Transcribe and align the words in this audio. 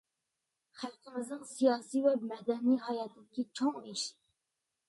خەلقىمىزنىڭ 0.83 1.43
سىياسىي 1.51 2.03
ۋە 2.07 2.15
مەدەنىي 2.31 2.81
ھاياتىدىكى 2.89 3.47
چوڭ 3.61 3.81
ئىش. 3.93 4.09